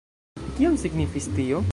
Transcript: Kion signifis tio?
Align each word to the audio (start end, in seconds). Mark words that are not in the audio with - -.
Kion 0.55 0.79
signifis 0.85 1.29
tio? 1.37 1.65